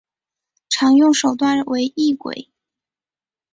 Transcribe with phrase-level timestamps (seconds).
[0.67, 2.49] 常用手段为异轨。